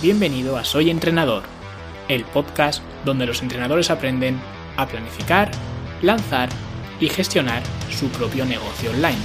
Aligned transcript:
Bienvenido 0.00 0.56
a 0.56 0.62
Soy 0.62 0.90
Entrenador, 0.90 1.42
el 2.08 2.24
podcast 2.24 2.84
donde 3.04 3.26
los 3.26 3.42
entrenadores 3.42 3.90
aprenden 3.90 4.38
a 4.76 4.86
planificar, 4.86 5.50
lanzar 6.02 6.50
y 7.00 7.08
gestionar 7.08 7.64
su 7.90 8.06
propio 8.10 8.44
negocio 8.44 8.92
online. 8.92 9.18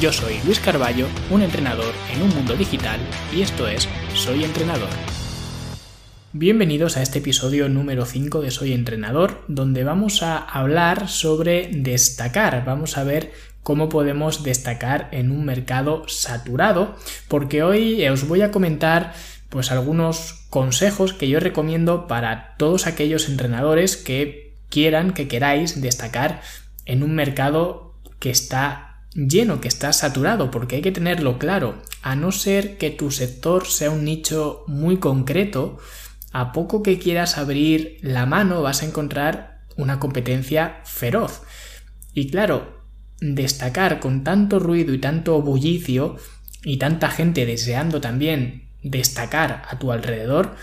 Yo 0.00 0.12
soy 0.12 0.34
Luis 0.44 0.60
Carballo, 0.60 1.08
un 1.28 1.42
entrenador 1.42 1.92
en 2.14 2.22
un 2.22 2.28
mundo 2.28 2.54
digital 2.54 3.00
y 3.34 3.42
esto 3.42 3.66
es 3.66 3.88
Soy 4.14 4.44
Entrenador. 4.44 4.90
Bienvenidos 6.34 6.96
a 6.96 7.02
este 7.02 7.18
episodio 7.18 7.68
número 7.68 8.06
5 8.06 8.42
de 8.42 8.52
Soy 8.52 8.72
Entrenador, 8.72 9.42
donde 9.48 9.82
vamos 9.82 10.22
a 10.22 10.38
hablar 10.38 11.08
sobre 11.08 11.68
destacar. 11.72 12.64
Vamos 12.64 12.96
a 12.96 13.02
ver 13.02 13.32
cómo 13.62 13.88
podemos 13.88 14.42
destacar 14.42 15.08
en 15.12 15.30
un 15.30 15.44
mercado 15.44 16.08
saturado, 16.08 16.96
porque 17.28 17.62
hoy 17.62 18.06
os 18.08 18.26
voy 18.26 18.42
a 18.42 18.50
comentar 18.50 19.14
pues 19.48 19.70
algunos 19.70 20.46
consejos 20.50 21.12
que 21.12 21.28
yo 21.28 21.38
recomiendo 21.38 22.06
para 22.06 22.54
todos 22.56 22.86
aquellos 22.86 23.28
entrenadores 23.28 23.96
que 23.96 24.56
quieran, 24.68 25.12
que 25.12 25.28
queráis 25.28 25.80
destacar 25.80 26.40
en 26.86 27.02
un 27.02 27.14
mercado 27.14 27.94
que 28.18 28.30
está 28.30 29.02
lleno, 29.14 29.60
que 29.60 29.68
está 29.68 29.92
saturado, 29.92 30.50
porque 30.50 30.76
hay 30.76 30.82
que 30.82 30.92
tenerlo 30.92 31.38
claro, 31.38 31.82
a 32.02 32.16
no 32.16 32.32
ser 32.32 32.78
que 32.78 32.90
tu 32.90 33.10
sector 33.10 33.66
sea 33.66 33.90
un 33.90 34.04
nicho 34.04 34.64
muy 34.66 34.96
concreto, 34.96 35.78
a 36.32 36.52
poco 36.52 36.82
que 36.82 36.98
quieras 36.98 37.36
abrir 37.36 37.98
la 38.00 38.24
mano 38.24 38.62
vas 38.62 38.82
a 38.82 38.86
encontrar 38.86 39.60
una 39.76 40.00
competencia 40.00 40.80
feroz. 40.84 41.42
Y 42.14 42.30
claro, 42.30 42.81
destacar 43.22 44.00
con 44.00 44.24
tanto 44.24 44.58
ruido 44.58 44.92
y 44.92 44.98
tanto 44.98 45.40
bullicio 45.40 46.16
y 46.64 46.78
tanta 46.78 47.08
gente 47.08 47.46
deseando 47.46 48.00
también 48.00 48.68
destacar 48.82 49.62
a 49.68 49.78
tu 49.78 49.92
alrededor, 49.92 50.56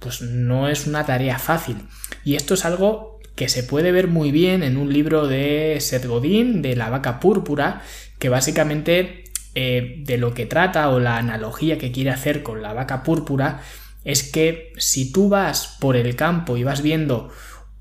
pues 0.00 0.20
no 0.20 0.68
es 0.68 0.86
una 0.86 1.06
tarea 1.06 1.38
fácil. 1.38 1.76
Y 2.24 2.34
esto 2.34 2.54
es 2.54 2.64
algo 2.64 3.20
que 3.36 3.48
se 3.48 3.62
puede 3.62 3.92
ver 3.92 4.08
muy 4.08 4.32
bien 4.32 4.62
en 4.64 4.76
un 4.76 4.92
libro 4.92 5.28
de 5.28 5.76
Seth 5.80 6.04
de 6.04 6.76
la 6.76 6.90
vaca 6.90 7.20
púrpura, 7.20 7.82
que 8.18 8.28
básicamente 8.28 9.24
eh, 9.54 10.02
de 10.04 10.18
lo 10.18 10.34
que 10.34 10.46
trata 10.46 10.90
o 10.90 10.98
la 10.98 11.16
analogía 11.16 11.78
que 11.78 11.92
quiere 11.92 12.10
hacer 12.10 12.42
con 12.42 12.60
la 12.60 12.72
vaca 12.72 13.02
púrpura 13.02 13.62
es 14.04 14.22
que 14.22 14.72
si 14.78 15.12
tú 15.12 15.28
vas 15.28 15.76
por 15.78 15.96
el 15.96 16.16
campo 16.16 16.56
y 16.56 16.64
vas 16.64 16.82
viendo 16.82 17.30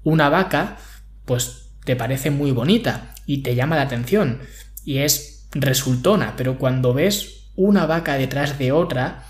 una 0.03 0.29
vaca, 0.29 0.77
pues 1.25 1.71
te 1.85 1.95
parece 1.95 2.29
muy 2.29 2.51
bonita 2.51 3.15
y 3.29 3.43
te 3.43 3.53
llama 3.53 3.75
la 3.75 3.83
atención 3.83 4.39
y 4.83 4.97
es 4.97 5.47
resultona, 5.51 6.33
pero 6.35 6.57
cuando 6.57 6.95
ves 6.95 7.51
una 7.55 7.85
vaca 7.85 8.17
detrás 8.17 8.57
de 8.57 8.71
otra, 8.71 9.23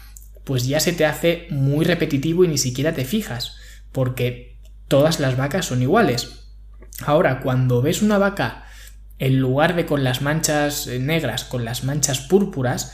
pues 0.46 0.66
ya 0.66 0.80
se 0.80 0.94
te 0.94 1.06
hace 1.06 1.48
muy 1.50 1.84
repetitivo 1.84 2.46
y 2.46 2.48
ni 2.48 2.58
siquiera 2.58 2.94
te 2.94 3.04
fijas, 3.04 3.58
porque 3.92 4.58
todas 4.88 5.20
las 5.20 5.36
vacas 5.36 5.66
son 5.66 5.82
iguales. 5.82 6.46
Ahora, 7.06 7.42
cuando 7.42 7.82
ves 7.82 8.02
una 8.02 8.18
vaca 8.18 8.64
en 9.18 9.38
lugar 9.38 9.76
de 9.76 9.86
con 9.86 10.06
las 10.06 10.22
manchas 10.22 10.88
negras, 10.88 11.44
con 11.44 11.66
las 11.66 11.84
manchas 11.84 12.22
púrpuras, 12.22 12.94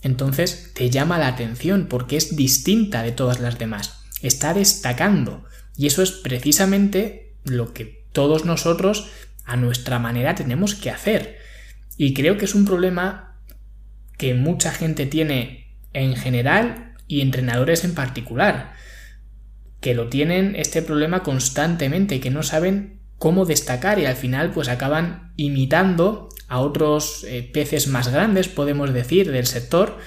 entonces 0.00 0.72
te 0.72 0.88
llama 0.88 1.18
la 1.18 1.28
atención 1.28 1.88
porque 1.90 2.16
es 2.16 2.36
distinta 2.36 3.02
de 3.02 3.12
todas 3.12 3.38
las 3.40 3.58
demás. 3.58 4.00
Está 4.22 4.54
destacando. 4.54 5.44
Y 5.76 5.88
eso 5.88 6.02
es 6.02 6.10
precisamente 6.10 7.34
lo 7.44 7.74
que 7.74 8.06
todos 8.12 8.46
nosotros 8.46 9.10
a 9.48 9.56
nuestra 9.56 9.98
manera 9.98 10.34
tenemos 10.34 10.74
que 10.74 10.90
hacer. 10.90 11.38
Y 11.96 12.14
creo 12.14 12.36
que 12.36 12.44
es 12.44 12.54
un 12.54 12.66
problema 12.66 13.40
que 14.18 14.34
mucha 14.34 14.70
gente 14.70 15.06
tiene 15.06 15.74
en 15.94 16.14
general 16.14 16.94
y 17.08 17.22
entrenadores 17.22 17.82
en 17.82 17.94
particular, 17.94 18.74
que 19.80 19.94
lo 19.94 20.08
tienen 20.08 20.54
este 20.54 20.82
problema 20.82 21.22
constantemente, 21.22 22.20
que 22.20 22.30
no 22.30 22.42
saben 22.42 23.00
cómo 23.16 23.46
destacar 23.46 23.98
y 23.98 24.04
al 24.04 24.16
final 24.16 24.50
pues 24.52 24.68
acaban 24.68 25.32
imitando 25.36 26.28
a 26.46 26.60
otros 26.60 27.24
eh, 27.24 27.48
peces 27.52 27.88
más 27.88 28.08
grandes, 28.08 28.48
podemos 28.48 28.92
decir, 28.92 29.32
del 29.32 29.46
sector, 29.46 29.98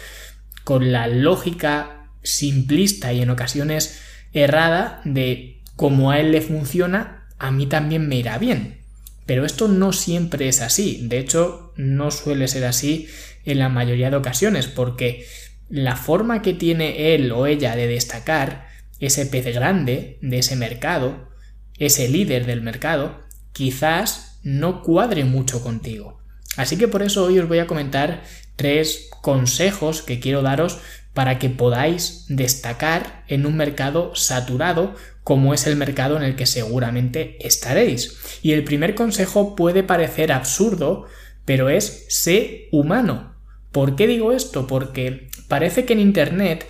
con 0.64 0.92
la 0.92 1.08
lógica 1.08 2.12
simplista 2.22 3.12
y 3.12 3.22
en 3.22 3.32
ocasiones 3.32 4.00
errada 4.34 5.02
de 5.04 5.62
como 5.76 6.12
a 6.12 6.20
él 6.20 6.32
le 6.32 6.42
funciona, 6.42 7.28
a 7.40 7.50
mí 7.50 7.66
también 7.66 8.08
me 8.08 8.18
irá 8.18 8.38
bien. 8.38 8.81
Pero 9.26 9.46
esto 9.46 9.68
no 9.68 9.94
siempre 9.94 10.48
es 10.48 10.62
así, 10.62 11.02
de 11.08 11.20
hecho 11.20 11.74
no 11.76 12.12
suele 12.12 12.48
ser 12.48 12.66
así 12.66 13.08
en 13.46 13.60
la 13.60 13.70
mayoría 13.70 14.10
de 14.10 14.18
ocasiones, 14.18 14.68
porque 14.68 15.26
la 15.70 15.96
forma 15.96 16.42
que 16.42 16.54
tiene 16.54 17.14
él 17.16 17.32
o 17.32 17.46
ella 17.46 17.76
de 17.76 17.88
destacar 17.88 18.68
ese 19.00 19.26
pez 19.26 19.46
grande 19.54 20.18
de 20.22 20.40
ese 20.40 20.56
mercado, 20.56 21.30
ese 21.78 22.08
líder 22.08 22.46
del 22.46 22.62
mercado, 22.62 23.20
quizás 23.54 24.40
no 24.44 24.82
cuadre 24.82 25.24
mucho 25.24 25.64
contigo. 25.64 26.22
Así 26.58 26.78
que 26.78 26.88
por 26.88 27.02
eso 27.02 27.24
hoy 27.24 27.40
os 27.40 27.48
voy 27.48 27.60
a 27.60 27.68
comentar 27.68 28.24
tres 28.56 29.10
consejos 29.22 30.02
que 30.02 30.20
quiero 30.20 30.42
daros 30.42 30.80
para 31.14 31.40
que 31.40 31.50
podáis 31.50 32.26
destacar 32.30 33.24
en 33.28 33.46
un 33.46 33.58
mercado 33.58 34.16
saturado 34.16 34.96
como 35.24 35.54
es 35.54 35.68
el 35.68 35.76
mercado 35.76 36.18
en 36.18 36.24
el 36.24 36.36
que 36.36 36.46
seguramente 36.46 37.38
estaréis. 37.46 38.18
Y 38.42 38.54
el 38.54 38.64
primer 38.64 38.96
consejo 38.96 39.56
puede 39.56 39.84
parecer 39.84 40.32
absurdo, 40.32 41.06
pero 41.46 41.70
es 41.70 42.06
sé 42.10 42.70
humano. 42.72 43.36
¿Por 43.72 43.96
qué 43.96 44.08
digo 44.08 44.32
esto? 44.32 44.68
Porque 44.68 45.30
Parece 45.52 45.84
que 45.84 45.92
en 45.92 46.00
Internet, 46.00 46.66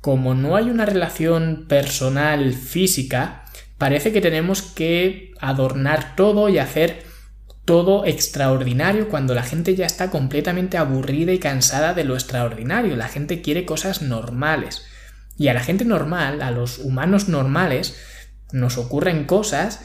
como 0.00 0.34
no 0.34 0.56
hay 0.56 0.64
una 0.64 0.84
relación 0.84 1.66
personal 1.68 2.52
física, 2.52 3.44
parece 3.78 4.12
que 4.12 4.20
tenemos 4.20 4.60
que 4.60 5.34
adornar 5.38 6.16
todo 6.16 6.48
y 6.48 6.58
hacer 6.58 7.04
todo 7.64 8.04
extraordinario 8.04 9.08
cuando 9.08 9.34
la 9.34 9.42
gente 9.42 9.74
ya 9.74 9.86
está 9.86 10.10
completamente 10.10 10.76
aburrida 10.76 11.32
y 11.32 11.38
cansada 11.38 11.94
de 11.94 12.04
lo 12.04 12.14
extraordinario. 12.14 12.96
La 12.96 13.08
gente 13.08 13.40
quiere 13.40 13.64
cosas 13.64 14.02
normales. 14.02 14.84
Y 15.36 15.48
a 15.48 15.54
la 15.54 15.60
gente 15.60 15.84
normal, 15.84 16.42
a 16.42 16.50
los 16.50 16.78
humanos 16.78 17.28
normales, 17.28 17.96
nos 18.52 18.76
ocurren 18.78 19.24
cosas 19.24 19.80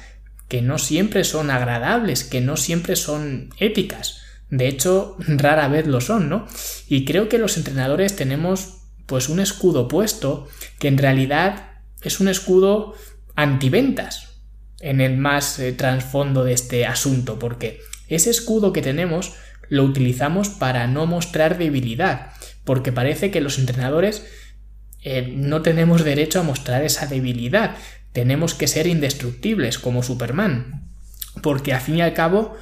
que 0.47 0.61
no 0.61 0.77
siempre 0.77 1.23
son 1.23 1.49
agradables, 1.51 2.23
que 2.23 2.41
no 2.41 2.57
siempre 2.57 2.95
son 2.95 3.49
épicas. 3.57 4.21
De 4.49 4.67
hecho, 4.67 5.15
rara 5.27 5.67
vez 5.67 5.87
lo 5.87 6.01
son, 6.01 6.29
¿no? 6.29 6.47
Y 6.87 7.05
creo 7.05 7.29
que 7.29 7.37
los 7.37 7.57
entrenadores 7.57 8.15
tenemos 8.15 8.79
pues 9.05 9.29
un 9.29 9.39
escudo 9.39 9.87
puesto 9.87 10.47
que 10.77 10.87
en 10.87 10.97
realidad 10.97 11.71
es 12.01 12.19
un 12.19 12.27
escudo 12.27 12.93
antiventas 13.35 14.28
en 14.79 15.01
el 15.01 15.17
más 15.17 15.59
eh, 15.59 15.71
trasfondo 15.73 16.43
de 16.43 16.53
este 16.53 16.85
asunto, 16.85 17.39
porque 17.39 17.81
ese 18.07 18.29
escudo 18.29 18.73
que 18.73 18.81
tenemos 18.81 19.33
lo 19.67 19.83
utilizamos 19.83 20.49
para 20.49 20.87
no 20.87 21.05
mostrar 21.05 21.57
debilidad, 21.57 22.31
porque 22.63 22.91
parece 22.91 23.31
que 23.31 23.41
los 23.41 23.59
entrenadores 23.59 24.25
eh, 25.03 25.33
no 25.35 25.61
tenemos 25.61 26.03
derecho 26.03 26.39
a 26.39 26.43
mostrar 26.43 26.83
esa 26.83 27.07
debilidad, 27.07 27.75
tenemos 28.11 28.53
que 28.53 28.67
ser 28.67 28.87
indestructibles 28.87 29.79
como 29.79 30.03
Superman, 30.03 30.89
porque 31.41 31.73
al 31.73 31.81
fin 31.81 31.97
y 31.97 32.01
al 32.01 32.13
cabo 32.13 32.55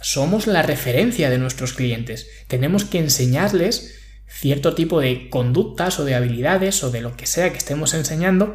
somos 0.00 0.46
la 0.46 0.62
referencia 0.62 1.30
de 1.30 1.38
nuestros 1.38 1.72
clientes. 1.72 2.28
Tenemos 2.48 2.84
que 2.84 2.98
enseñarles 2.98 3.98
cierto 4.28 4.74
tipo 4.74 5.00
de 5.00 5.28
conductas 5.30 5.98
o 5.98 6.04
de 6.04 6.14
habilidades 6.14 6.84
o 6.84 6.90
de 6.90 7.00
lo 7.00 7.16
que 7.16 7.26
sea 7.26 7.50
que 7.50 7.58
estemos 7.58 7.94
enseñando 7.94 8.54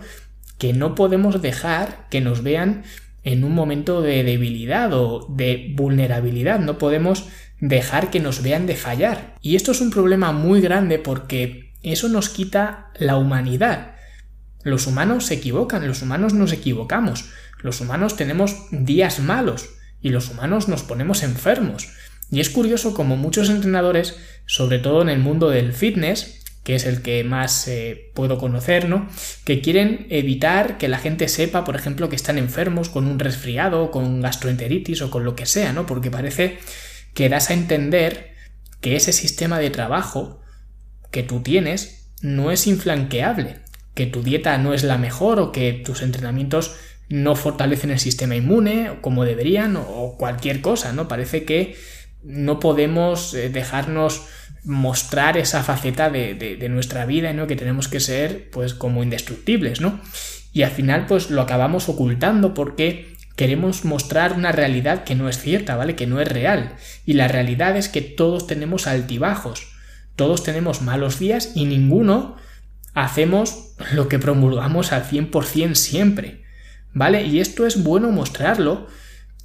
que 0.62 0.74
no 0.74 0.94
podemos 0.94 1.42
dejar 1.42 2.08
que 2.12 2.22
nos 2.22 2.44
vean 2.44 2.84
en 3.24 3.44
un 3.44 3.56
momento 3.56 4.04
de 4.04 4.24
debilidad 4.24 4.94
o 4.94 5.26
de 5.28 5.74
vulnerabilidad. 5.76 6.60
No 6.60 6.78
podemos 6.78 7.30
dejar 7.60 8.12
que 8.12 8.20
nos 8.20 8.44
vean 8.44 8.68
de 8.68 8.76
fallar. 8.76 9.38
Y 9.42 9.56
esto 9.56 9.72
es 9.72 9.82
un 9.82 9.90
problema 9.90 10.34
muy 10.34 10.62
grande 10.62 11.00
porque 11.00 11.74
eso 11.82 12.10
nos 12.10 12.30
quita 12.30 12.92
la 13.00 13.18
humanidad. 13.18 13.96
Los 14.62 14.86
humanos 14.86 15.26
se 15.26 15.34
equivocan, 15.34 15.88
los 15.88 16.04
humanos 16.04 16.36
nos 16.36 16.54
equivocamos, 16.54 17.32
los 17.64 17.82
humanos 17.82 18.16
tenemos 18.16 18.56
días 18.70 19.20
malos, 19.20 19.68
y 20.00 20.10
los 20.10 20.30
humanos 20.30 20.68
nos 20.68 20.84
ponemos 20.84 21.24
enfermos. 21.24 21.90
Y 22.30 22.40
es 22.40 22.52
curioso 22.52 22.94
como 22.94 23.18
muchos 23.18 23.50
entrenadores, 23.50 24.16
sobre 24.46 24.78
todo 24.78 25.02
en 25.02 25.10
el 25.10 25.18
mundo 25.18 25.50
del 25.50 25.74
fitness, 25.74 26.41
que 26.64 26.76
es 26.76 26.86
el 26.86 27.02
que 27.02 27.24
más 27.24 27.68
eh, 27.68 28.12
puedo 28.14 28.38
conocer, 28.38 28.88
¿no? 28.88 29.08
Que 29.46 29.62
quieren 29.62 30.06
evitar 30.10 30.78
que 30.78 30.88
la 30.88 31.00
gente 31.00 31.28
sepa, 31.28 31.64
por 31.64 31.76
ejemplo, 31.76 32.10
que 32.10 32.16
están 32.16 32.38
enfermos 32.38 32.90
con 32.90 33.08
un 33.08 33.20
resfriado, 33.20 33.90
con 33.90 34.22
gastroenteritis 34.22 35.02
o 35.02 35.10
con 35.10 35.24
lo 35.24 35.36
que 35.36 35.46
sea, 35.46 35.74
¿no? 35.74 35.86
Porque 35.86 36.12
parece 36.12 36.60
que 37.14 37.30
das 37.30 37.50
a 37.50 37.54
entender 37.54 38.36
que 38.80 38.96
ese 38.96 39.12
sistema 39.12 39.60
de 39.60 39.70
trabajo 39.70 40.42
que 41.12 41.24
tú 41.24 41.42
tienes 41.42 42.12
no 42.22 42.52
es 42.52 42.68
inflanqueable, 42.68 43.58
que 43.96 44.06
tu 44.06 44.22
dieta 44.22 44.58
no 44.58 44.74
es 44.74 44.84
la 44.84 44.98
mejor 44.98 45.40
o 45.40 45.52
que 45.52 45.74
tus 45.74 46.02
entrenamientos 46.04 46.76
no 47.10 47.36
fortalecen 47.36 47.92
el 47.92 48.00
sistema 48.00 48.36
inmune 48.36 49.00
como 49.02 49.26
deberían 49.26 49.76
o 49.76 50.16
cualquier 50.18 50.62
cosa, 50.62 50.94
¿no? 50.94 51.08
Parece 51.08 51.44
que 51.44 51.76
no 52.24 52.60
podemos 52.60 53.34
eh, 53.34 53.50
dejarnos 53.50 54.28
mostrar 54.64 55.38
esa 55.38 55.64
faceta 55.64 56.10
de, 56.10 56.68
nuestra 56.70 57.06
vida, 57.06 57.34
¿no? 57.34 57.48
Que 57.48 57.56
tenemos 57.56 57.88
que 57.88 58.00
ser, 58.00 58.50
pues, 58.52 58.74
como 58.74 59.04
indestructibles, 59.04 59.82
¿no? 59.82 60.00
Y 60.54 60.64
al 60.64 60.72
final, 60.72 61.06
pues, 61.08 61.30
lo 61.30 61.42
acabamos 61.42 61.90
ocultando 61.90 62.54
porque 62.54 63.16
queremos 63.36 63.86
mostrar 63.86 64.34
una 64.34 64.52
realidad 64.52 65.04
que 65.04 65.16
no 65.16 65.30
es 65.30 65.40
cierta, 65.40 65.76
¿vale? 65.76 65.96
Que 65.96 66.08
no 66.08 66.22
es 66.22 66.28
real. 66.28 66.76
Y 67.06 67.14
la 67.14 67.28
realidad 67.28 67.76
es 67.76 67.90
que 67.90 68.02
todos 68.02 68.46
tenemos 68.46 68.88
altibajos, 68.88 69.68
todos 70.16 70.44
tenemos 70.44 70.82
malos 70.82 71.18
días 71.18 71.52
y 71.56 71.66
ninguno 71.66 72.36
hacemos 72.94 73.74
lo 73.94 74.08
que 74.08 74.20
promulgamos 74.20 74.92
al 74.92 75.04
100% 75.10 75.76
siempre, 75.76 76.44
¿vale? 76.94 77.24
Y 77.24 77.40
esto 77.40 77.66
es 77.66 77.82
bueno 77.82 78.12
mostrarlo, 78.12 78.88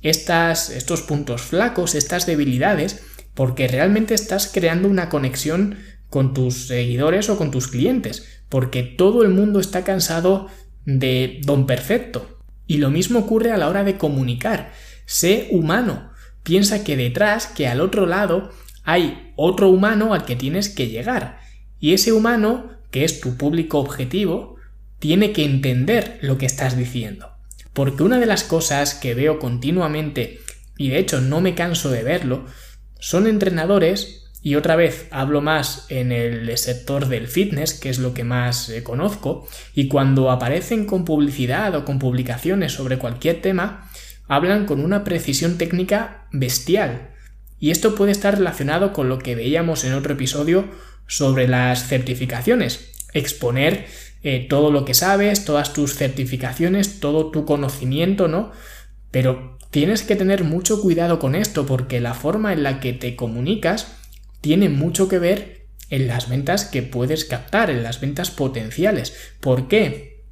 estas, 0.02 0.70
estos 0.70 1.02
puntos 1.02 1.42
flacos, 1.42 1.94
estas 1.94 2.26
debilidades, 2.26 3.02
porque 3.36 3.68
realmente 3.68 4.14
estás 4.14 4.50
creando 4.52 4.88
una 4.88 5.10
conexión 5.10 5.76
con 6.08 6.32
tus 6.32 6.68
seguidores 6.68 7.28
o 7.28 7.36
con 7.36 7.50
tus 7.50 7.68
clientes, 7.68 8.42
porque 8.48 8.82
todo 8.82 9.22
el 9.22 9.28
mundo 9.28 9.60
está 9.60 9.84
cansado 9.84 10.48
de 10.86 11.42
don 11.44 11.66
perfecto. 11.66 12.40
Y 12.66 12.78
lo 12.78 12.90
mismo 12.90 13.20
ocurre 13.20 13.52
a 13.52 13.58
la 13.58 13.68
hora 13.68 13.84
de 13.84 13.98
comunicar. 13.98 14.72
Sé 15.04 15.48
humano. 15.50 16.10
Piensa 16.42 16.82
que 16.82 16.96
detrás, 16.96 17.46
que 17.46 17.68
al 17.68 17.82
otro 17.82 18.06
lado, 18.06 18.50
hay 18.84 19.32
otro 19.36 19.68
humano 19.68 20.14
al 20.14 20.24
que 20.24 20.34
tienes 20.34 20.70
que 20.70 20.88
llegar. 20.88 21.38
Y 21.78 21.92
ese 21.92 22.12
humano, 22.12 22.70
que 22.90 23.04
es 23.04 23.20
tu 23.20 23.36
público 23.36 23.78
objetivo, 23.78 24.56
tiene 24.98 25.32
que 25.32 25.44
entender 25.44 26.18
lo 26.22 26.38
que 26.38 26.46
estás 26.46 26.74
diciendo. 26.74 27.32
Porque 27.74 28.02
una 28.02 28.18
de 28.18 28.26
las 28.26 28.44
cosas 28.44 28.94
que 28.94 29.12
veo 29.12 29.38
continuamente, 29.38 30.40
y 30.78 30.88
de 30.88 30.98
hecho 31.00 31.20
no 31.20 31.42
me 31.42 31.54
canso 31.54 31.90
de 31.90 32.02
verlo, 32.02 32.46
son 32.98 33.26
entrenadores, 33.26 34.26
y 34.43 34.54
otra 34.54 34.76
vez 34.76 35.08
hablo 35.10 35.40
más 35.40 35.87
en 35.88 36.12
el 36.12 36.56
sector 36.56 37.08
del 37.08 37.26
fitness, 37.26 37.75
que 37.75 37.88
es 37.88 37.98
lo 37.98 38.14
que 38.14 38.22
más 38.22 38.69
eh, 38.69 38.84
conozco, 38.84 39.48
y 39.75 39.88
cuando 39.88 40.31
aparecen 40.31 40.87
con 40.87 41.04
publicidad 41.04 41.75
o 41.75 41.84
con 41.84 41.98
publicaciones 41.98 42.72
sobre 42.72 42.98
cualquier 42.98 43.43
tema, 43.43 43.90
hablan 44.28 44.66
con 44.66 44.84
una 44.84 45.04
precisión 45.04 45.58
técnica 45.58 46.28
bestial. 46.32 47.10
Y 47.58 47.70
esto 47.70 47.94
puede 47.94 48.12
estar 48.12 48.37
relacionado 48.37 48.93
con 48.93 49.08
lo 49.08 49.19
que 49.19 49.34
veíamos 49.34 49.84
en 49.84 49.94
otro 49.94 50.14
episodio 50.14 50.66
sobre 51.06 51.49
las 51.49 51.88
certificaciones. 51.88 52.92
Exponer 53.14 53.87
eh, 54.22 54.46
todo 54.49 54.70
lo 54.70 54.84
que 54.84 54.94
sabes, 54.94 55.44
todas 55.44 55.72
tus 55.72 55.94
certificaciones, 55.94 57.00
todo 57.00 57.31
tu 57.31 57.44
conocimiento, 57.44 58.28
¿no? 58.28 58.52
Pero 59.10 59.55
Tienes 59.76 60.05
que 60.05 60.17
tener 60.17 60.43
mucho 60.43 60.81
cuidado 60.81 61.19
con 61.19 61.34
esto 61.34 61.67
porque 61.67 62.00
la 62.00 62.14
forma 62.14 62.55
en 62.55 62.62
la 62.62 62.81
que 62.81 62.94
te 62.94 63.14
comunicas 63.14 63.99
tiene 64.40 64.70
mucho 64.70 65.06
que 65.06 65.19
ver 65.19 65.67
en 65.90 66.06
las 66.06 66.31
ventas 66.31 66.64
que 66.64 66.81
puedes 66.81 67.26
captar, 67.26 67.69
en 67.69 67.82
las 67.82 68.00
ventas 68.00 68.31
potenciales. 68.31 69.14
¿Por 69.38 69.69
qué? 69.69 70.23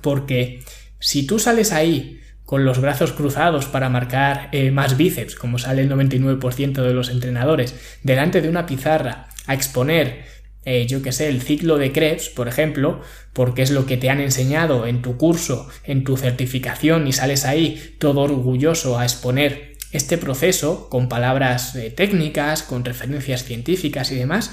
Porque 0.00 0.62
si 1.00 1.26
tú 1.26 1.40
sales 1.40 1.72
ahí 1.72 2.20
con 2.44 2.64
los 2.64 2.80
brazos 2.80 3.12
cruzados 3.12 3.66
para 3.66 3.88
marcar 3.88 4.48
eh, 4.52 4.70
más 4.70 4.96
bíceps, 4.96 5.34
como 5.34 5.58
sale 5.58 5.82
el 5.82 5.90
99% 5.90 6.80
de 6.80 6.94
los 6.94 7.10
entrenadores, 7.10 7.74
delante 8.04 8.42
de 8.42 8.48
una 8.48 8.64
pizarra 8.64 9.26
a 9.48 9.54
exponer 9.54 10.24
eh, 10.64 10.86
yo 10.86 11.02
que 11.02 11.12
sé, 11.12 11.28
el 11.28 11.42
ciclo 11.42 11.76
de 11.76 11.92
Krebs, 11.92 12.30
por 12.30 12.48
ejemplo, 12.48 13.00
porque 13.32 13.62
es 13.62 13.70
lo 13.70 13.84
que 13.86 13.96
te 13.96 14.10
han 14.10 14.20
enseñado 14.20 14.86
en 14.86 15.02
tu 15.02 15.16
curso, 15.16 15.68
en 15.84 16.04
tu 16.04 16.16
certificación 16.16 17.06
y 17.06 17.12
sales 17.12 17.44
ahí 17.44 17.96
todo 17.98 18.22
orgulloso 18.22 18.98
a 18.98 19.04
exponer 19.04 19.74
este 19.92 20.18
proceso 20.18 20.88
con 20.88 21.08
palabras 21.08 21.74
eh, 21.76 21.90
técnicas, 21.90 22.62
con 22.62 22.84
referencias 22.84 23.44
científicas 23.44 24.10
y 24.10 24.16
demás, 24.16 24.52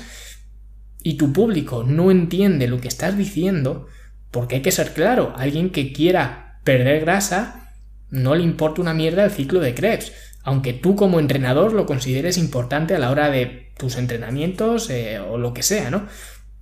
y 1.02 1.16
tu 1.16 1.34
público 1.34 1.84
no 1.84 2.12
entiende 2.12 2.68
lo 2.68 2.80
que 2.80 2.88
estás 2.88 3.18
diciendo, 3.18 3.88
porque 4.30 4.56
hay 4.56 4.62
que 4.62 4.72
ser 4.72 4.94
claro, 4.94 5.34
alguien 5.36 5.72
que 5.72 5.94
quiera 5.94 6.60
perder 6.64 7.02
grasa 7.02 7.74
no 8.10 8.36
le 8.36 8.44
importa 8.44 8.82
una 8.82 8.94
mierda 8.94 9.24
el 9.24 9.32
ciclo 9.32 9.60
de 9.60 9.74
Krebs, 9.74 10.12
aunque 10.44 10.74
tú 10.74 10.96
como 10.96 11.20
entrenador 11.20 11.74
lo 11.74 11.86
consideres 11.86 12.38
importante 12.38 12.94
a 12.94 13.00
la 13.00 13.10
hora 13.10 13.30
de 13.30 13.71
tus 13.82 13.98
entrenamientos 13.98 14.90
eh, 14.90 15.20
o 15.20 15.38
lo 15.38 15.54
que 15.54 15.64
sea, 15.64 15.90
¿no? 15.90 16.08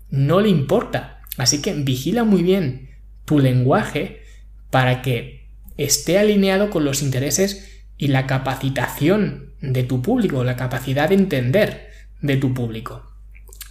No 0.10 0.40
le 0.40 0.50
importa. 0.50 1.22
Así 1.38 1.62
que 1.62 1.74
vigila 1.74 2.24
muy 2.24 2.42
bien 2.42 2.90
tu 3.26 3.40
lenguaje 3.40 4.24
para 4.72 5.02
que 5.02 5.50
esté 5.78 6.18
alineado 6.18 6.70
con 6.70 6.86
los 6.86 7.02
intereses 7.04 7.84
y 7.98 8.08
la 8.08 8.26
capacitación 8.26 9.54
de 9.62 9.84
tu 9.84 10.02
público, 10.02 10.44
la 10.44 10.56
capacidad 10.56 11.10
de 11.10 11.16
entender 11.16 11.90
de 12.22 12.38
tu 12.38 12.54
público. 12.54 13.12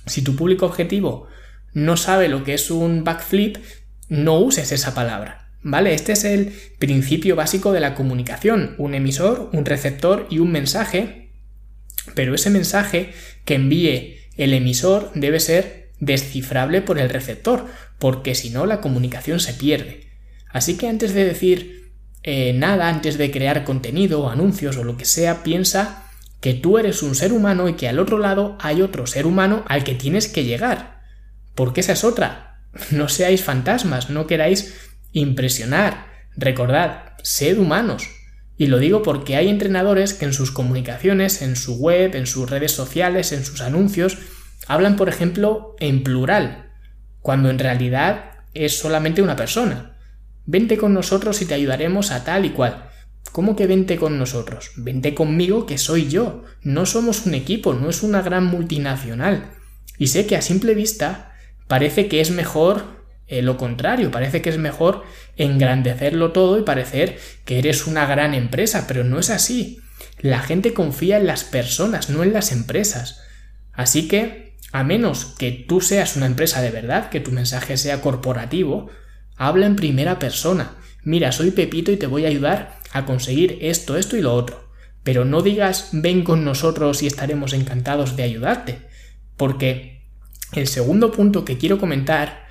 Si 0.07 0.23
tu 0.23 0.37
público 0.37 0.67
objetivo 0.67 1.27
no 1.73 1.97
sabe 1.97 2.29
lo 2.29 2.45
que 2.45 2.55
es 2.55 2.71
un 2.71 3.05
backflip, 3.05 3.57
no 4.09 4.39
uses 4.39 4.73
esa 4.73 4.95
palabra. 4.95 5.51
¿Vale? 5.63 5.93
Este 5.93 6.13
es 6.13 6.25
el 6.25 6.53
principio 6.79 7.35
básico 7.35 7.73
de 7.73 7.81
la 7.81 7.95
comunicación, 7.95 8.75
un 8.79 8.95
emisor, 8.95 9.51
un 9.53 9.65
receptor 9.65 10.27
y 10.31 10.39
un 10.39 10.53
mensaje, 10.53 11.28
pero 12.15 12.35
ese 12.35 12.51
mensaje 12.51 13.13
que 13.45 13.55
envíe 13.55 14.19
el 14.37 14.55
emisor 14.55 15.11
debe 15.15 15.41
ser 15.41 15.91
descifrable 16.01 16.83
por 16.83 16.99
el 16.99 17.11
receptor, 17.11 17.67
porque 17.99 18.35
si 18.35 18.51
no 18.51 18.67
la 18.67 18.81
comunicación 18.81 19.41
se 19.41 19.55
pierde. 19.55 20.09
Así 20.51 20.77
que 20.77 20.89
antes 20.89 21.15
de 21.15 21.25
decir 21.25 21.93
eh, 22.23 22.53
nada, 22.53 22.89
antes 22.89 23.19
de 23.19 23.31
crear 23.31 23.65
contenido 23.65 24.23
o 24.23 24.31
anuncios 24.31 24.77
o 24.77 24.85
lo 24.85 24.97
que 24.97 25.05
sea, 25.05 25.43
piensa 25.43 26.05
que 26.41 26.55
tú 26.55 26.79
eres 26.79 27.03
un 27.03 27.15
ser 27.15 27.33
humano 27.33 27.69
y 27.69 27.75
que 27.75 27.89
al 27.89 27.99
otro 27.99 28.19
lado 28.19 28.57
hay 28.61 28.83
otro 28.83 29.07
ser 29.07 29.27
humano 29.27 29.65
al 29.67 29.85
que 29.85 29.95
tienes 29.95 30.29
que 30.29 30.45
llegar. 30.45 31.01
Porque 31.55 31.81
esa 31.81 31.93
es 31.93 32.05
otra. 32.05 32.61
No 32.91 33.09
seáis 33.09 33.43
fantasmas, 33.43 34.11
no 34.11 34.27
queráis 34.27 34.75
impresionar. 35.13 36.07
Recordad, 36.37 37.15
sed 37.23 37.59
humanos. 37.59 38.09
Y 38.59 38.67
lo 38.67 38.79
digo 38.79 39.03
porque 39.03 39.37
hay 39.37 39.49
entrenadores 39.49 40.13
que 40.15 40.25
en 40.25 40.33
sus 40.33 40.51
comunicaciones, 40.51 41.43
en 41.43 41.55
su 41.55 41.77
web, 41.77 42.17
en 42.17 42.27
sus 42.27 42.51
redes 42.51 42.73
sociales, 42.73 43.31
en 43.31 43.45
sus 43.45 43.61
anuncios, 43.61 44.19
hablan, 44.67 44.97
por 44.97 45.09
ejemplo, 45.09 45.77
en 45.79 46.03
plural, 46.03 46.73
cuando 47.21 47.51
en 47.51 47.61
realidad 47.61 48.33
es 48.55 48.77
solamente 48.77 49.23
una 49.23 49.37
persona. 49.37 49.97
Vente 50.45 50.77
con 50.77 50.93
nosotros 50.93 51.41
y 51.41 51.47
te 51.47 51.55
ayudaremos 51.55 52.11
a 52.11 52.25
tal 52.25 52.45
y 52.45 52.51
cual. 52.51 52.91
¿Cómo 53.31 53.55
que 53.55 53.69
vente 53.69 53.97
con 53.97 54.19
nosotros? 54.19 54.73
Vente 54.77 55.15
conmigo 55.15 55.65
que 55.65 55.79
soy 55.79 56.09
yo. 56.09 56.43
No 56.63 56.85
somos 56.85 57.27
un 57.27 57.35
equipo, 57.35 57.75
no 57.75 57.89
es 57.89 58.03
una 58.03 58.23
gran 58.23 58.47
multinacional. 58.47 59.53
Y 59.99 60.09
sé 60.09 60.27
que 60.27 60.37
a 60.37 60.43
simple 60.43 60.75
vista 60.75 61.33
parece 61.69 62.09
que 62.09 62.21
es 62.21 62.33
mejor 62.33 62.98
eh, 63.29 63.43
lo 63.43 63.59
contrario, 63.59 64.11
parece 64.11 64.41
que 64.41 64.49
es 64.49 64.57
mejor 64.57 65.05
engrandecerlo 65.37 66.33
todo 66.33 66.59
y 66.59 66.63
parecer 66.63 67.19
que 67.45 67.59
eres 67.59 67.87
una 67.87 68.07
gran 68.07 68.33
empresa, 68.35 68.87
pero 68.89 69.05
no 69.05 69.19
es 69.19 69.29
así. 69.29 69.81
La 70.19 70.41
gente 70.41 70.73
confía 70.73 71.19
en 71.19 71.27
las 71.27 71.45
personas, 71.45 72.09
no 72.09 72.23
en 72.23 72.33
las 72.33 72.53
empresas. 72.53 73.21
Así 73.73 74.09
que, 74.09 74.57
a 74.73 74.83
menos 74.83 75.35
que 75.39 75.53
tú 75.53 75.81
seas 75.83 76.17
una 76.17 76.27
empresa 76.27 76.63
de 76.63 76.71
verdad, 76.71 77.11
que 77.11 77.21
tu 77.21 77.31
mensaje 77.31 77.77
sea 77.77 78.01
corporativo, 78.01 78.91
habla 79.37 79.67
en 79.67 79.77
primera 79.77 80.19
persona. 80.19 80.77
Mira, 81.05 81.31
soy 81.31 81.51
Pepito 81.51 81.93
y 81.93 81.97
te 81.99 82.07
voy 82.07 82.25
a 82.25 82.29
ayudar 82.29 82.79
a 82.93 83.05
conseguir 83.05 83.59
esto, 83.61 83.99
esto 83.99 84.17
y 84.17 84.23
lo 84.23 84.35
otro. 84.35 84.71
Pero 85.05 85.25
no 85.25 85.43
digas 85.43 85.91
ven 85.93 86.25
con 86.25 86.45
nosotros 86.45 87.03
y 87.03 87.07
estaremos 87.07 87.53
encantados 87.53 88.17
de 88.17 88.23
ayudarte. 88.23 88.89
Porque 89.37 90.03
el 90.53 90.67
segundo 90.67 91.13
punto 91.13 91.45
que 91.45 91.59
quiero 91.59 91.79
comentar 91.79 92.48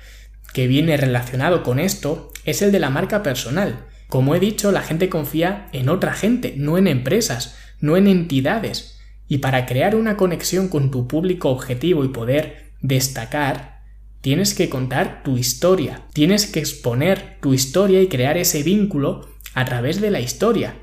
que 0.52 0.66
viene 0.66 0.96
relacionado 0.96 1.62
con 1.62 1.78
esto 1.78 2.32
es 2.44 2.62
el 2.62 2.72
de 2.72 2.80
la 2.80 2.90
marca 2.90 3.22
personal. 3.22 3.86
Como 4.08 4.34
he 4.34 4.40
dicho, 4.40 4.72
la 4.72 4.82
gente 4.82 5.08
confía 5.08 5.68
en 5.72 5.88
otra 5.88 6.14
gente, 6.14 6.54
no 6.56 6.78
en 6.78 6.86
empresas, 6.86 7.56
no 7.80 7.96
en 7.96 8.06
entidades. 8.06 8.98
Y 9.28 9.38
para 9.38 9.66
crear 9.66 9.94
una 9.94 10.16
conexión 10.16 10.68
con 10.68 10.90
tu 10.90 11.06
público 11.06 11.50
objetivo 11.50 12.04
y 12.04 12.08
poder 12.08 12.72
destacar, 12.80 13.82
tienes 14.22 14.54
que 14.54 14.70
contar 14.70 15.22
tu 15.22 15.36
historia, 15.36 16.06
tienes 16.14 16.46
que 16.46 16.60
exponer 16.60 17.38
tu 17.40 17.52
historia 17.52 18.00
y 18.00 18.08
crear 18.08 18.38
ese 18.38 18.62
vínculo 18.62 19.28
a 19.54 19.64
través 19.66 20.00
de 20.00 20.10
la 20.10 20.20
historia. 20.20 20.76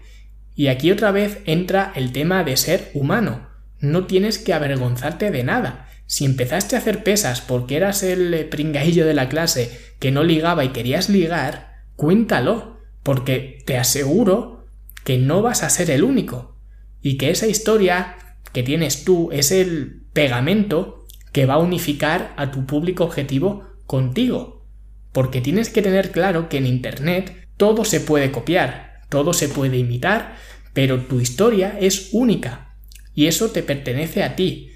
Y 0.55 0.67
aquí 0.67 0.91
otra 0.91 1.11
vez 1.11 1.39
entra 1.45 1.91
el 1.95 2.11
tema 2.11 2.43
de 2.43 2.55
ser 2.57 2.91
humano. 2.93 3.47
No 3.79 4.05
tienes 4.05 4.37
que 4.37 4.53
avergonzarte 4.53 5.31
de 5.31 5.43
nada. 5.43 5.89
Si 6.07 6.25
empezaste 6.25 6.75
a 6.75 6.79
hacer 6.79 7.03
pesas 7.03 7.41
porque 7.41 7.77
eras 7.77 8.03
el 8.03 8.33
eh, 8.33 8.45
pringaillo 8.45 9.05
de 9.05 9.13
la 9.13 9.29
clase 9.29 9.79
que 9.99 10.11
no 10.11 10.23
ligaba 10.23 10.63
y 10.63 10.69
querías 10.69 11.09
ligar, 11.09 11.83
cuéntalo, 11.95 12.77
porque 13.03 13.63
te 13.65 13.77
aseguro 13.77 14.65
que 15.03 15.17
no 15.17 15.41
vas 15.41 15.63
a 15.63 15.69
ser 15.69 15.89
el 15.91 16.03
único. 16.03 16.57
Y 17.01 17.17
que 17.17 17.29
esa 17.29 17.47
historia 17.47 18.15
que 18.51 18.63
tienes 18.63 19.03
tú 19.03 19.29
es 19.31 19.51
el 19.51 20.03
pegamento 20.13 21.05
que 21.31 21.45
va 21.45 21.55
a 21.55 21.59
unificar 21.59 22.33
a 22.37 22.51
tu 22.51 22.65
público 22.65 23.03
objetivo 23.03 23.63
contigo. 23.85 24.65
Porque 25.11 25.41
tienes 25.41 25.69
que 25.69 25.81
tener 25.81 26.11
claro 26.11 26.49
que 26.49 26.57
en 26.57 26.65
Internet 26.65 27.47
todo 27.57 27.85
se 27.85 27.99
puede 27.99 28.31
copiar, 28.31 29.01
todo 29.09 29.33
se 29.33 29.49
puede 29.49 29.77
imitar, 29.77 30.35
pero 30.73 31.01
tu 31.01 31.19
historia 31.19 31.77
es 31.79 32.09
única. 32.11 32.75
y 33.17 33.27
eso 33.27 33.49
te 33.51 33.63
pertenece 33.63 34.23
a 34.23 34.35
ti. 34.35 34.71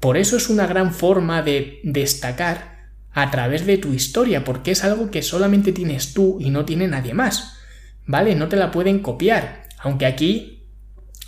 Por 0.00 0.16
eso 0.16 0.36
es 0.36 0.48
una 0.48 0.66
gran 0.66 0.92
forma 0.92 1.42
de 1.42 1.80
destacar 1.82 2.90
a 3.12 3.30
través 3.30 3.66
de 3.66 3.78
tu 3.78 3.92
historia, 3.94 4.44
porque 4.44 4.70
es 4.70 4.84
algo 4.84 5.10
que 5.10 5.22
solamente 5.22 5.72
tienes 5.72 6.14
tú 6.14 6.38
y 6.40 6.50
no 6.50 6.64
tiene 6.64 6.86
nadie 6.86 7.14
más. 7.14 7.54
¿Vale? 8.06 8.34
No 8.34 8.48
te 8.48 8.56
la 8.56 8.70
pueden 8.70 9.00
copiar. 9.00 9.68
Aunque 9.78 10.06
aquí 10.06 10.66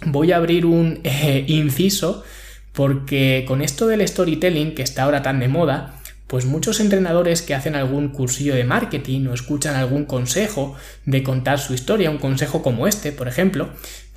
voy 0.07 0.33
a 0.33 0.37
abrir 0.37 0.67
un 0.67 1.01
eh, 1.05 1.45
inciso, 1.49 2.25
porque 2.73 3.45
con 3.47 3.61
esto 3.63 3.87
del 3.87 4.07
storytelling, 4.07 4.75
que 4.75 4.83
está 4.83 5.03
ahora 5.03 5.23
tan 5.23 5.41
de 5.41 5.49
moda, 5.49 6.01
pues 6.31 6.47
muchos 6.47 6.79
entrenadores 6.79 7.43
que 7.43 7.55
hacen 7.55 7.75
algún 7.75 8.11
cursillo 8.11 8.55
de 8.55 8.63
marketing 8.63 9.27
o 9.27 9.35
escuchan 9.35 9.75
algún 9.75 10.05
consejo 10.05 10.77
de 11.05 11.25
contar 11.25 11.59
su 11.59 11.75
historia, 11.75 12.09
un 12.09 12.19
consejo 12.19 12.63
como 12.63 12.87
este, 12.87 13.11
por 13.11 13.27
ejemplo, 13.27 13.71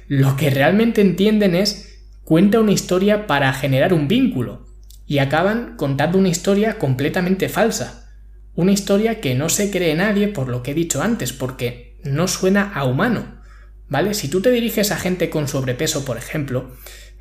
lo 0.08 0.36
que 0.36 0.52
realmente 0.52 1.02
entienden 1.02 1.56
es 1.56 1.93
cuenta 2.24 2.60
una 2.60 2.72
historia 2.72 3.28
para 3.28 3.54
generar 3.54 3.94
un 3.94 4.08
vínculo 4.08 4.68
y 5.06 5.20
acaban 5.20 5.76
contando 5.76 6.18
una 6.18 6.30
historia 6.30 6.78
completamente 6.80 7.50
falsa. 7.50 8.12
Una 8.56 8.72
historia 8.72 9.20
que 9.20 9.36
no 9.36 9.50
se 9.50 9.72
cree 9.72 9.96
nadie 9.96 10.28
por 10.28 10.48
lo 10.48 10.64
que 10.64 10.72
he 10.72 10.76
dicho 10.76 11.02
antes, 11.02 11.34
porque 11.34 11.98
no 12.04 12.28
suena 12.28 12.72
a 12.74 12.86
humano. 12.86 13.42
¿Vale? 13.90 14.14
Si 14.14 14.28
tú 14.28 14.42
te 14.42 14.52
diriges 14.52 14.92
a 14.92 14.98
gente 14.98 15.30
con 15.30 15.48
sobrepeso, 15.48 16.06
por 16.06 16.18
ejemplo, 16.18 16.72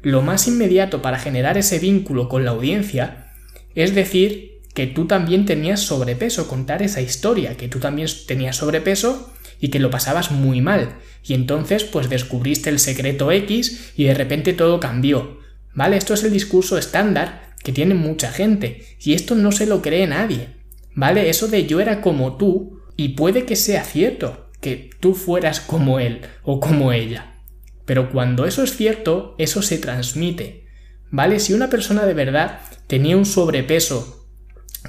lo 0.03 0.23
más 0.23 0.47
inmediato 0.49 1.03
para 1.03 1.19
generar 1.19 1.59
ese 1.59 1.79
vínculo 1.79 2.29
con 2.29 2.45
la 2.45 2.51
audiencia 2.53 3.33
es 3.75 3.95
decir 3.95 4.61
que 4.75 4.87
tú 4.87 5.07
también 5.07 5.45
tenías 5.47 5.81
sobrepeso, 5.81 6.49
contar 6.49 6.83
esa 6.83 7.01
historia, 7.01 7.57
que 7.57 7.69
tú 7.69 7.79
también 7.79 8.09
tenías 8.27 8.57
sobrepeso 8.57 9.32
y 9.63 9.69
que 9.69 9.79
lo 9.79 9.91
pasabas 9.91 10.33
muy 10.33 10.61
mal. 10.61 10.97
Y 11.23 11.35
entonces 11.35 11.85
pues 11.85 12.11
descubriste 12.11 12.69
el 12.69 12.81
secreto 12.81 13.31
X 13.31 13.93
y 13.97 14.05
de 14.05 14.13
repente 14.13 14.53
todo 14.53 14.81
cambió. 14.81 15.39
¿Vale? 15.73 15.97
Esto 15.97 16.13
es 16.13 16.25
el 16.25 16.33
discurso 16.33 16.77
estándar 16.77 17.55
que 17.63 17.73
tiene 17.73 17.95
mucha 17.95 18.33
gente 18.33 18.85
y 19.01 19.15
esto 19.15 19.37
no 19.37 19.53
se 19.53 19.67
lo 19.67 19.81
cree 19.81 20.07
nadie. 20.09 20.49
¿Vale? 20.95 21.31
Eso 21.31 21.47
de 21.47 21.65
yo 21.67 21.81
era 21.81 22.01
como 22.01 22.37
tú 22.37 22.81
y 22.97 23.11
puede 23.11 23.47
que 23.47 23.55
sea 23.55 23.85
cierto, 23.85 24.51
que 24.61 24.91
tú 24.99 25.15
fueras 25.15 25.61
como 25.61 26.01
él 26.01 26.23
o 26.43 26.59
como 26.59 26.93
ella. 26.93 27.37
Pero 27.85 28.11
cuando 28.11 28.47
eso 28.47 28.65
es 28.65 28.77
cierto, 28.77 29.37
eso 29.39 29.63
se 29.63 29.79
transmite. 29.79 30.67
¿Vale? 31.11 31.39
Si 31.39 31.53
una 31.53 31.71
persona 31.71 32.05
de 32.05 32.15
verdad 32.15 32.59
tenía 32.89 33.17
un 33.17 33.27
sobrepeso 33.27 34.27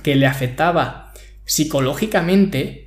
que 0.02 0.16
le 0.16 0.26
afectaba 0.26 1.14
psicológicamente, 1.46 2.83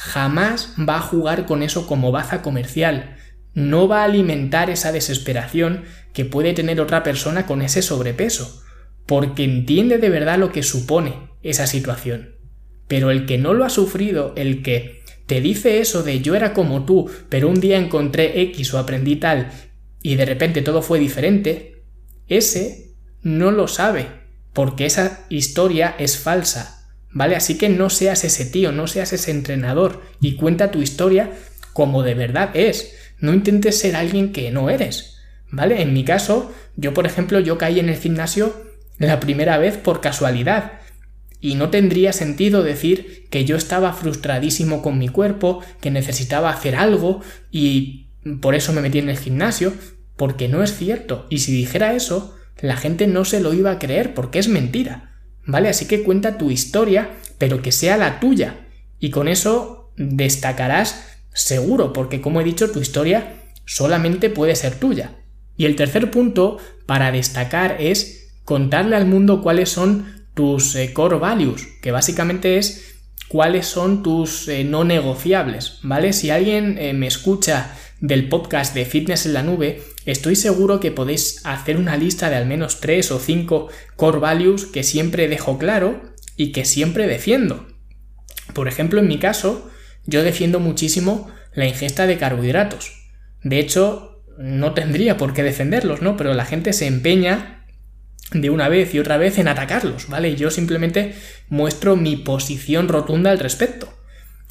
jamás 0.00 0.74
va 0.78 0.96
a 0.96 1.02
jugar 1.02 1.44
con 1.44 1.62
eso 1.62 1.86
como 1.86 2.10
baza 2.10 2.40
comercial. 2.40 3.16
No 3.52 3.86
va 3.86 4.00
a 4.00 4.04
alimentar 4.04 4.70
esa 4.70 4.92
desesperación 4.92 5.84
que 6.14 6.24
puede 6.24 6.54
tener 6.54 6.80
otra 6.80 7.02
persona 7.02 7.44
con 7.44 7.60
ese 7.60 7.82
sobrepeso, 7.82 8.62
porque 9.04 9.44
entiende 9.44 9.98
de 9.98 10.08
verdad 10.08 10.38
lo 10.38 10.52
que 10.52 10.62
supone 10.62 11.28
esa 11.42 11.66
situación. 11.66 12.36
Pero 12.88 13.10
el 13.10 13.26
que 13.26 13.36
no 13.36 13.52
lo 13.52 13.66
ha 13.66 13.68
sufrido, 13.68 14.32
el 14.36 14.62
que 14.62 15.02
te 15.26 15.42
dice 15.42 15.80
eso 15.80 16.02
de 16.02 16.22
yo 16.22 16.34
era 16.34 16.54
como 16.54 16.86
tú, 16.86 17.10
pero 17.28 17.50
un 17.50 17.60
día 17.60 17.76
encontré 17.76 18.40
X 18.40 18.72
o 18.72 18.78
aprendí 18.78 19.16
tal, 19.16 19.50
y 20.02 20.14
de 20.14 20.24
repente 20.24 20.62
todo 20.62 20.80
fue 20.80 20.98
diferente, 20.98 21.84
ese 22.26 22.94
no 23.20 23.50
lo 23.50 23.68
sabe 23.68 24.06
porque 24.54 24.86
esa 24.86 25.26
historia 25.28 25.94
es 25.98 26.16
falsa, 26.16 26.79
¿vale? 27.12 27.36
Así 27.36 27.56
que 27.58 27.68
no 27.68 27.90
seas 27.90 28.24
ese 28.24 28.44
tío, 28.44 28.72
no 28.72 28.86
seas 28.86 29.12
ese 29.12 29.30
entrenador 29.30 30.02
y 30.20 30.36
cuenta 30.36 30.70
tu 30.70 30.82
historia 30.82 31.32
como 31.72 32.02
de 32.02 32.14
verdad 32.14 32.50
es. 32.54 32.94
No 33.18 33.34
intentes 33.34 33.78
ser 33.78 33.96
alguien 33.96 34.32
que 34.32 34.50
no 34.50 34.70
eres, 34.70 35.18
¿vale? 35.50 35.82
En 35.82 35.92
mi 35.92 36.04
caso, 36.04 36.52
yo 36.76 36.94
por 36.94 37.06
ejemplo, 37.06 37.40
yo 37.40 37.58
caí 37.58 37.78
en 37.78 37.88
el 37.88 37.96
gimnasio 37.96 38.54
la 38.98 39.20
primera 39.20 39.58
vez 39.58 39.76
por 39.76 40.00
casualidad. 40.00 40.80
Y 41.40 41.54
no 41.54 41.70
tendría 41.70 42.12
sentido 42.12 42.62
decir 42.62 43.26
que 43.30 43.46
yo 43.46 43.56
estaba 43.56 43.92
frustradísimo 43.94 44.82
con 44.82 44.98
mi 44.98 45.08
cuerpo, 45.08 45.62
que 45.80 45.90
necesitaba 45.90 46.50
hacer 46.50 46.76
algo 46.76 47.22
y 47.50 48.08
por 48.42 48.54
eso 48.54 48.74
me 48.74 48.82
metí 48.82 48.98
en 48.98 49.08
el 49.08 49.18
gimnasio, 49.18 49.72
porque 50.16 50.48
no 50.48 50.62
es 50.62 50.76
cierto. 50.76 51.26
Y 51.30 51.38
si 51.38 51.52
dijera 51.52 51.94
eso, 51.94 52.36
la 52.60 52.76
gente 52.76 53.06
no 53.06 53.24
se 53.24 53.40
lo 53.40 53.54
iba 53.54 53.70
a 53.70 53.78
creer 53.78 54.12
porque 54.12 54.38
es 54.38 54.48
mentira. 54.48 55.09
¿Vale? 55.50 55.68
Así 55.68 55.86
que 55.86 56.02
cuenta 56.02 56.38
tu 56.38 56.50
historia, 56.50 57.10
pero 57.38 57.62
que 57.62 57.72
sea 57.72 57.96
la 57.96 58.20
tuya. 58.20 58.68
Y 58.98 59.10
con 59.10 59.28
eso 59.28 59.92
destacarás 59.96 61.06
seguro, 61.32 61.92
porque 61.92 62.20
como 62.20 62.40
he 62.40 62.44
dicho, 62.44 62.70
tu 62.70 62.80
historia 62.80 63.34
solamente 63.64 64.30
puede 64.30 64.54
ser 64.54 64.76
tuya. 64.76 65.16
Y 65.56 65.64
el 65.64 65.76
tercer 65.76 66.10
punto 66.10 66.58
para 66.86 67.12
destacar 67.12 67.76
es 67.80 68.32
contarle 68.44 68.96
al 68.96 69.06
mundo 69.06 69.42
cuáles 69.42 69.68
son 69.68 70.26
tus 70.34 70.74
eh, 70.74 70.92
core 70.92 71.18
values, 71.18 71.66
que 71.82 71.90
básicamente 71.90 72.58
es 72.58 72.96
cuáles 73.28 73.66
son 73.66 74.02
tus 74.02 74.48
eh, 74.48 74.64
no 74.64 74.84
negociables, 74.84 75.78
¿vale? 75.82 76.12
Si 76.12 76.30
alguien 76.30 76.78
eh, 76.78 76.92
me 76.94 77.06
escucha 77.06 77.76
del 78.00 78.28
podcast 78.28 78.74
de 78.74 78.86
Fitness 78.86 79.26
en 79.26 79.34
la 79.34 79.42
Nube, 79.42 79.82
estoy 80.06 80.34
seguro 80.34 80.80
que 80.80 80.90
podéis 80.90 81.44
hacer 81.44 81.76
una 81.76 81.96
lista 81.96 82.30
de 82.30 82.36
al 82.36 82.46
menos 82.46 82.80
3 82.80 83.12
o 83.12 83.18
5 83.18 83.68
core 83.96 84.18
values 84.18 84.66
que 84.66 84.82
siempre 84.82 85.28
dejo 85.28 85.58
claro 85.58 86.00
y 86.36 86.52
que 86.52 86.64
siempre 86.64 87.06
defiendo. 87.06 87.66
Por 88.54 88.68
ejemplo, 88.68 89.00
en 89.00 89.08
mi 89.08 89.18
caso, 89.18 89.70
yo 90.06 90.22
defiendo 90.22 90.60
muchísimo 90.60 91.30
la 91.52 91.66
ingesta 91.66 92.06
de 92.06 92.16
carbohidratos. 92.16 92.92
De 93.42 93.58
hecho, 93.58 94.22
no 94.38 94.72
tendría 94.72 95.18
por 95.18 95.34
qué 95.34 95.42
defenderlos, 95.42 96.00
¿no? 96.00 96.16
Pero 96.16 96.32
la 96.32 96.46
gente 96.46 96.72
se 96.72 96.86
empeña 96.86 97.66
de 98.32 98.48
una 98.48 98.68
vez 98.68 98.94
y 98.94 98.98
otra 98.98 99.18
vez 99.18 99.38
en 99.38 99.48
atacarlos, 99.48 100.08
¿vale? 100.08 100.36
Yo 100.36 100.50
simplemente 100.50 101.14
muestro 101.48 101.96
mi 101.96 102.16
posición 102.16 102.88
rotunda 102.88 103.30
al 103.30 103.38
respecto. 103.38 103.92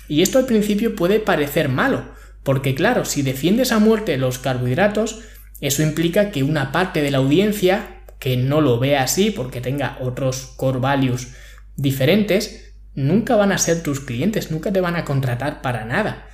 Y 0.07 0.21
esto 0.21 0.37
al 0.37 0.45
principio 0.45 0.95
puede 0.95 1.19
parecer 1.19 1.69
malo, 1.69 2.18
porque 2.43 2.75
claro, 2.75 3.05
si 3.05 3.21
defiendes 3.21 3.71
a 3.71 3.79
muerte 3.79 4.17
los 4.17 4.39
carbohidratos, 4.39 5.19
eso 5.61 5.83
implica 5.83 6.31
que 6.31 6.43
una 6.43 6.71
parte 6.71 7.01
de 7.01 7.11
la 7.11 7.17
audiencia 7.17 8.03
que 8.19 8.37
no 8.37 8.61
lo 8.61 8.79
vea 8.79 9.03
así 9.03 9.31
porque 9.31 9.61
tenga 9.61 9.97
otros 10.01 10.53
core 10.57 10.79
values 10.79 11.29
diferentes, 11.75 12.73
nunca 12.93 13.35
van 13.35 13.51
a 13.51 13.57
ser 13.57 13.83
tus 13.83 13.99
clientes, 13.99 14.51
nunca 14.51 14.71
te 14.71 14.81
van 14.81 14.95
a 14.95 15.05
contratar 15.05 15.61
para 15.61 15.85
nada. 15.85 16.27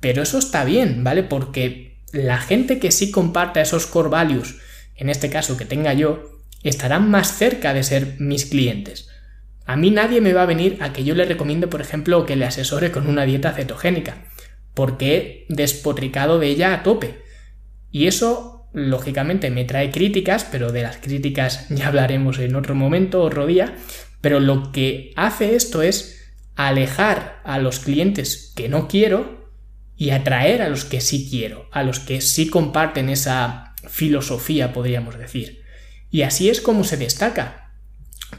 Pero 0.00 0.22
eso 0.22 0.38
está 0.38 0.64
bien, 0.64 1.04
¿vale? 1.04 1.22
Porque 1.22 2.00
la 2.12 2.38
gente 2.38 2.78
que 2.78 2.90
sí 2.90 3.10
comparta 3.10 3.60
esos 3.60 3.86
core 3.86 4.08
values, 4.08 4.56
en 4.96 5.08
este 5.08 5.30
caso 5.30 5.56
que 5.56 5.64
tenga 5.64 5.92
yo, 5.94 6.40
estarán 6.62 7.10
más 7.10 7.36
cerca 7.36 7.72
de 7.74 7.82
ser 7.82 8.16
mis 8.18 8.46
clientes. 8.46 9.08
A 9.64 9.76
mí 9.76 9.90
nadie 9.90 10.20
me 10.20 10.32
va 10.32 10.42
a 10.42 10.46
venir 10.46 10.78
a 10.80 10.92
que 10.92 11.04
yo 11.04 11.14
le 11.14 11.24
recomiende, 11.24 11.68
por 11.68 11.80
ejemplo, 11.80 12.26
que 12.26 12.36
le 12.36 12.44
asesore 12.44 12.90
con 12.90 13.08
una 13.08 13.24
dieta 13.24 13.52
cetogénica 13.52 14.24
porque 14.74 15.46
he 15.48 15.54
despotricado 15.54 16.38
de 16.38 16.48
ella 16.48 16.74
a 16.74 16.82
tope. 16.82 17.22
Y 17.90 18.06
eso, 18.06 18.68
lógicamente, 18.72 19.50
me 19.50 19.64
trae 19.64 19.90
críticas, 19.90 20.46
pero 20.50 20.72
de 20.72 20.82
las 20.82 20.96
críticas 20.96 21.68
ya 21.70 21.88
hablaremos 21.88 22.38
en 22.38 22.54
otro 22.54 22.74
momento, 22.74 23.22
otro 23.22 23.46
día. 23.46 23.76
Pero 24.20 24.40
lo 24.40 24.72
que 24.72 25.12
hace 25.16 25.56
esto 25.56 25.82
es 25.82 26.32
alejar 26.54 27.40
a 27.44 27.58
los 27.58 27.80
clientes 27.80 28.52
que 28.54 28.68
no 28.68 28.88
quiero 28.88 29.50
y 29.96 30.10
atraer 30.10 30.62
a 30.62 30.68
los 30.68 30.84
que 30.84 31.00
sí 31.00 31.28
quiero, 31.30 31.68
a 31.70 31.82
los 31.82 32.00
que 32.00 32.20
sí 32.20 32.48
comparten 32.48 33.08
esa 33.08 33.74
filosofía, 33.88 34.72
podríamos 34.72 35.18
decir. 35.18 35.62
Y 36.10 36.22
así 36.22 36.50
es 36.50 36.60
como 36.60 36.84
se 36.84 36.96
destaca. 36.96 37.72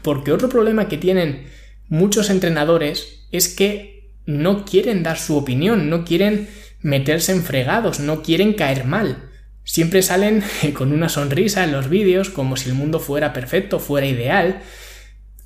Porque 0.02 0.32
otro 0.32 0.48
problema 0.48 0.88
que 0.88 0.98
tienen 0.98 1.46
muchos 1.88 2.30
entrenadores 2.30 3.26
es 3.30 3.48
que 3.48 3.93
no 4.26 4.64
quieren 4.64 5.02
dar 5.02 5.18
su 5.18 5.36
opinión, 5.36 5.90
no 5.90 6.04
quieren 6.04 6.48
meterse 6.80 7.32
en 7.32 7.42
fregados, 7.42 8.00
no 8.00 8.22
quieren 8.22 8.52
caer 8.52 8.84
mal. 8.84 9.30
Siempre 9.64 10.02
salen 10.02 10.42
con 10.74 10.92
una 10.92 11.08
sonrisa 11.08 11.64
en 11.64 11.72
los 11.72 11.88
vídeos, 11.88 12.30
como 12.30 12.56
si 12.56 12.68
el 12.68 12.74
mundo 12.74 13.00
fuera 13.00 13.32
perfecto, 13.32 13.80
fuera 13.80 14.06
ideal. 14.06 14.60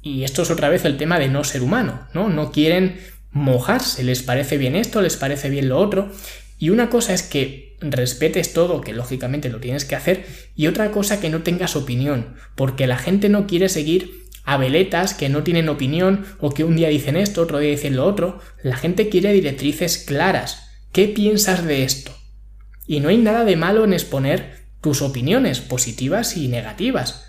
Y 0.02 0.24
esto 0.24 0.42
es 0.42 0.50
otra 0.50 0.68
vez 0.68 0.84
el 0.84 0.96
tema 0.96 1.18
de 1.18 1.28
no 1.28 1.44
ser 1.44 1.62
humano, 1.62 2.06
¿no? 2.14 2.28
No 2.28 2.52
quieren 2.52 2.98
mojarse, 3.30 4.04
les 4.04 4.22
parece 4.22 4.58
bien 4.58 4.76
esto, 4.76 5.02
les 5.02 5.16
parece 5.16 5.50
bien 5.50 5.68
lo 5.68 5.78
otro. 5.78 6.10
Y 6.58 6.70
una 6.70 6.90
cosa 6.90 7.14
es 7.14 7.22
que 7.22 7.76
respetes 7.80 8.52
todo, 8.52 8.80
que 8.80 8.92
lógicamente 8.92 9.48
lo 9.48 9.60
tienes 9.60 9.84
que 9.84 9.94
hacer, 9.94 10.26
y 10.56 10.66
otra 10.66 10.90
cosa 10.90 11.20
que 11.20 11.30
no 11.30 11.42
tengas 11.42 11.76
opinión, 11.76 12.34
porque 12.56 12.88
la 12.88 12.98
gente 12.98 13.28
no 13.28 13.46
quiere 13.46 13.68
seguir 13.68 14.27
a 14.48 14.56
veletas 14.56 15.12
que 15.12 15.28
no 15.28 15.42
tienen 15.42 15.68
opinión 15.68 16.24
o 16.40 16.54
que 16.54 16.64
un 16.64 16.74
día 16.74 16.88
dicen 16.88 17.18
esto, 17.18 17.42
otro 17.42 17.58
día 17.58 17.68
dicen 17.68 17.96
lo 17.96 18.06
otro. 18.06 18.40
La 18.62 18.78
gente 18.78 19.10
quiere 19.10 19.34
directrices 19.34 19.98
claras. 19.98 20.70
¿Qué 20.90 21.06
piensas 21.06 21.66
de 21.66 21.84
esto? 21.84 22.12
Y 22.86 23.00
no 23.00 23.10
hay 23.10 23.18
nada 23.18 23.44
de 23.44 23.56
malo 23.56 23.84
en 23.84 23.92
exponer 23.92 24.56
tus 24.80 25.02
opiniones, 25.02 25.60
positivas 25.60 26.38
y 26.38 26.48
negativas. 26.48 27.26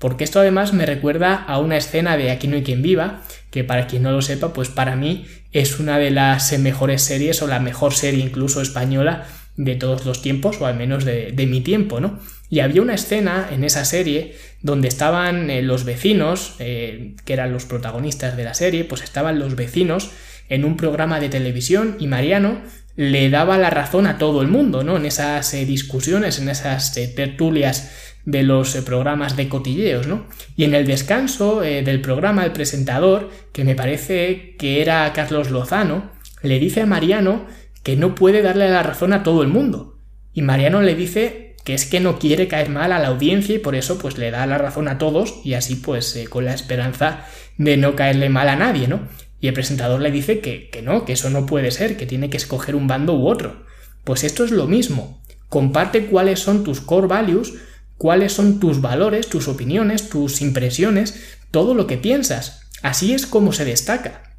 Porque 0.00 0.24
esto 0.24 0.40
además 0.40 0.72
me 0.72 0.86
recuerda 0.86 1.36
a 1.36 1.60
una 1.60 1.76
escena 1.76 2.16
de 2.16 2.32
Aquí 2.32 2.48
no 2.48 2.56
hay 2.56 2.64
quien 2.64 2.82
viva, 2.82 3.22
que 3.52 3.62
para 3.62 3.86
quien 3.86 4.02
no 4.02 4.10
lo 4.10 4.20
sepa, 4.20 4.52
pues 4.52 4.68
para 4.68 4.96
mí 4.96 5.24
es 5.52 5.78
una 5.78 5.98
de 5.98 6.10
las 6.10 6.58
mejores 6.58 7.00
series 7.00 7.42
o 7.42 7.46
la 7.46 7.60
mejor 7.60 7.94
serie 7.94 8.24
incluso 8.24 8.60
española 8.60 9.24
de 9.56 9.74
todos 9.74 10.04
los 10.04 10.22
tiempos, 10.22 10.60
o 10.60 10.66
al 10.66 10.76
menos 10.76 11.04
de, 11.04 11.46
mi 11.48 11.60
tiempo, 11.60 12.00
¿no? 12.00 12.18
Y 12.50 12.60
había 12.60 12.82
una 12.82 12.94
escena 12.94 13.48
en 13.50 13.64
esa 13.64 13.84
serie 13.84 14.36
donde 14.62 14.88
estaban 14.88 15.50
eh, 15.50 15.62
los 15.62 15.84
vecinos, 15.84 16.54
eh, 16.58 17.14
que 17.24 17.32
eran 17.32 17.52
los 17.52 17.64
protagonistas 17.64 18.36
de 18.36 18.44
la 18.44 18.54
serie, 18.54 18.84
pues 18.84 19.02
estaban 19.02 19.38
los 19.38 19.56
vecinos 19.56 20.10
en 20.48 20.64
un 20.64 20.76
programa 20.76 21.18
de 21.18 21.28
televisión 21.28 21.96
y 21.98 22.06
Mariano 22.06 22.60
le 22.94 23.28
daba 23.30 23.58
la 23.58 23.70
razón 23.70 24.06
a 24.06 24.16
todo 24.16 24.42
el 24.42 24.48
mundo, 24.48 24.84
¿no? 24.84 24.96
En 24.96 25.06
esas 25.06 25.52
eh, 25.54 25.64
discusiones, 25.64 26.38
en 26.38 26.48
esas 26.48 26.92
tertulias 27.14 27.90
de 28.24 28.42
los 28.42 28.74
programas 28.76 29.36
de 29.36 29.48
cotilleos, 29.48 30.06
¿no? 30.06 30.26
Y 30.56 30.64
en 30.64 30.74
el 30.74 30.86
descanso 30.86 31.60
del 31.60 32.00
programa, 32.00 32.44
el 32.44 32.52
presentador, 32.52 33.30
que 33.52 33.64
me 33.64 33.76
parece 33.76 34.56
que 34.58 34.82
era 34.82 35.12
Carlos 35.12 35.50
Lozano, 35.50 36.10
le 36.42 36.58
dice 36.58 36.80
a 36.80 36.86
Mariano 36.86 37.46
que 37.86 37.94
no 37.94 38.16
puede 38.16 38.42
darle 38.42 38.68
la 38.68 38.82
razón 38.82 39.12
a 39.12 39.22
todo 39.22 39.42
el 39.42 39.48
mundo. 39.48 40.00
Y 40.32 40.42
Mariano 40.42 40.82
le 40.82 40.96
dice 40.96 41.54
que 41.64 41.72
es 41.72 41.86
que 41.86 42.00
no 42.00 42.18
quiere 42.18 42.48
caer 42.48 42.68
mal 42.68 42.90
a 42.90 42.98
la 42.98 43.06
audiencia 43.06 43.54
y 43.54 43.60
por 43.60 43.76
eso 43.76 43.96
pues 43.96 44.18
le 44.18 44.32
da 44.32 44.44
la 44.48 44.58
razón 44.58 44.88
a 44.88 44.98
todos 44.98 45.36
y 45.44 45.54
así 45.54 45.76
pues 45.76 46.16
eh, 46.16 46.26
con 46.26 46.44
la 46.44 46.52
esperanza 46.52 47.26
de 47.58 47.76
no 47.76 47.94
caerle 47.94 48.28
mal 48.28 48.48
a 48.48 48.56
nadie, 48.56 48.88
¿no? 48.88 49.06
Y 49.38 49.46
el 49.46 49.54
presentador 49.54 50.00
le 50.00 50.10
dice 50.10 50.40
que, 50.40 50.68
que 50.68 50.82
no, 50.82 51.04
que 51.04 51.12
eso 51.12 51.30
no 51.30 51.46
puede 51.46 51.70
ser, 51.70 51.96
que 51.96 52.06
tiene 52.06 52.28
que 52.28 52.38
escoger 52.38 52.74
un 52.74 52.88
bando 52.88 53.14
u 53.14 53.28
otro. 53.28 53.64
Pues 54.02 54.24
esto 54.24 54.42
es 54.42 54.50
lo 54.50 54.66
mismo. 54.66 55.22
Comparte 55.48 56.06
cuáles 56.06 56.40
son 56.40 56.64
tus 56.64 56.80
core 56.80 57.06
values, 57.06 57.54
cuáles 57.98 58.32
son 58.32 58.58
tus 58.58 58.80
valores, 58.80 59.28
tus 59.28 59.46
opiniones, 59.46 60.08
tus 60.08 60.40
impresiones, 60.40 61.38
todo 61.52 61.72
lo 61.72 61.86
que 61.86 61.98
piensas. 61.98 62.62
Así 62.82 63.14
es 63.14 63.26
como 63.26 63.52
se 63.52 63.64
destaca. 63.64 64.34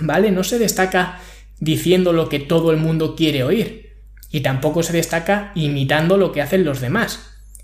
¿Vale? 0.00 0.30
No 0.30 0.44
se 0.44 0.60
destaca 0.60 1.18
diciendo 1.58 2.12
lo 2.12 2.28
que 2.28 2.38
todo 2.38 2.70
el 2.70 2.76
mundo 2.76 3.16
quiere 3.16 3.44
oír. 3.44 3.94
Y 4.30 4.40
tampoco 4.40 4.82
se 4.82 4.92
destaca 4.92 5.52
imitando 5.54 6.16
lo 6.16 6.32
que 6.32 6.42
hacen 6.42 6.64
los 6.64 6.80
demás. 6.80 7.20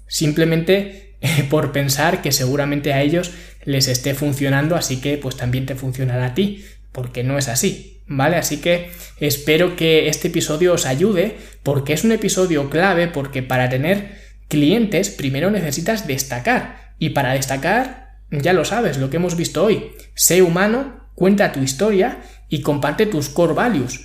Simplemente 0.06 1.16
eh, 1.20 1.46
por 1.48 1.72
pensar 1.72 2.22
que 2.22 2.32
seguramente 2.32 2.92
a 2.92 3.02
ellos 3.02 3.32
les 3.64 3.88
esté 3.88 4.14
funcionando, 4.14 4.74
así 4.74 5.00
que 5.00 5.18
pues 5.18 5.36
también 5.36 5.66
te 5.66 5.76
funcionará 5.76 6.26
a 6.26 6.34
ti, 6.34 6.64
porque 6.90 7.22
no 7.22 7.38
es 7.38 7.48
así. 7.48 7.88
¿Vale? 8.08 8.36
Así 8.36 8.58
que 8.58 8.90
espero 9.20 9.76
que 9.76 10.08
este 10.08 10.28
episodio 10.28 10.74
os 10.74 10.84
ayude, 10.84 11.36
porque 11.62 11.92
es 11.92 12.04
un 12.04 12.12
episodio 12.12 12.68
clave, 12.68 13.08
porque 13.08 13.42
para 13.42 13.68
tener 13.68 14.18
clientes 14.48 15.08
primero 15.08 15.50
necesitas 15.50 16.06
destacar. 16.06 16.94
Y 16.98 17.10
para 17.10 17.32
destacar, 17.32 18.18
ya 18.30 18.52
lo 18.52 18.64
sabes, 18.64 18.98
lo 18.98 19.08
que 19.08 19.16
hemos 19.16 19.36
visto 19.36 19.64
hoy, 19.64 19.92
sé 20.14 20.42
humano, 20.42 21.08
cuenta 21.14 21.52
tu 21.52 21.60
historia 21.60 22.20
y 22.52 22.60
comparte 22.60 23.06
tus 23.06 23.30
core 23.30 23.54
values. 23.54 23.98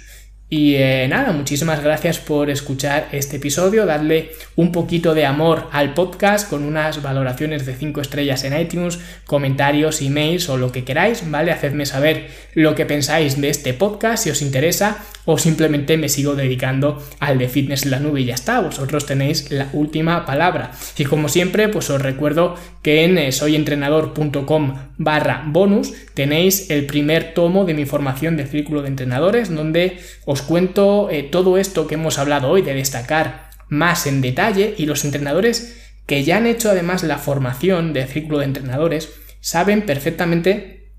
Y 0.50 0.76
eh, 0.76 1.06
nada, 1.10 1.34
muchísimas 1.34 1.84
gracias 1.84 2.20
por 2.20 2.50
escuchar 2.50 3.10
este 3.12 3.36
episodio, 3.36 3.86
darle 3.86 4.32
un 4.56 4.72
poquito 4.72 5.14
de 5.14 5.26
amor 5.26 5.68
al 5.74 5.94
podcast 5.94 6.50
con 6.50 6.64
unas 6.64 7.02
valoraciones 7.02 7.66
de 7.66 7.76
5 7.76 8.00
estrellas 8.00 8.46
en 8.46 8.58
iTunes, 8.58 8.98
comentarios, 9.26 10.02
emails 10.02 10.48
o 10.48 10.56
lo 10.56 10.72
que 10.72 10.86
queráis, 10.86 11.30
¿vale? 11.30 11.52
Hacedme 11.52 11.86
saber 11.86 12.30
lo 12.54 12.76
que 12.76 12.86
pensáis 12.86 13.42
de 13.42 13.50
este 13.50 13.74
podcast, 13.74 14.24
si 14.24 14.30
os 14.30 14.42
interesa, 14.42 15.04
o 15.26 15.38
simplemente 15.38 15.98
me 15.98 16.08
sigo 16.08 16.36
dedicando 16.36 17.04
al 17.20 17.38
de 17.38 17.50
fitness 17.50 17.84
en 17.84 17.92
la 17.92 18.00
nube 18.00 18.22
y 18.22 18.26
ya 18.26 18.36
está, 18.36 18.62
vosotros 18.62 19.06
tenéis 19.06 19.52
la 19.52 19.68
última 19.74 20.26
palabra. 20.26 20.72
Y 20.98 21.04
como 21.04 21.28
siempre, 21.28 21.68
pues 21.68 21.90
os 21.90 22.02
recuerdo 22.02 22.56
que 22.82 23.04
en 23.04 23.18
eh, 23.18 23.34
soyentrenador.com 23.34 24.76
barra 24.98 25.44
bonus 25.46 25.94
tenéis 26.14 26.70
el 26.70 26.86
primer 26.86 27.34
tomo 27.34 27.66
de 27.66 27.74
mi 27.74 27.86
formación 27.86 28.38
de 28.38 28.48
círculo 28.48 28.82
de 28.82 28.88
entrenadores, 28.88 29.54
donde 29.54 30.00
os 30.38 30.44
cuento 30.44 31.10
eh, 31.10 31.24
todo 31.24 31.58
esto 31.58 31.88
que 31.88 31.96
hemos 31.96 32.20
hablado 32.20 32.50
hoy 32.50 32.62
de 32.62 32.76
destacar 32.76 33.50
más 33.70 34.06
en 34.06 34.22
detalle 34.22 34.76
y 34.78 34.86
los 34.86 35.04
entrenadores 35.04 35.90
que 36.06 36.24
ya 36.24 36.38
han 36.38 36.46
hecho 36.46 36.70
además 36.70 37.02
la 37.02 37.18
formación 37.18 37.92
de 37.92 38.06
círculo 38.06 38.38
de 38.38 38.46
entrenadores 38.46 39.10
saben 39.42 39.88
perfectamente 39.88 40.92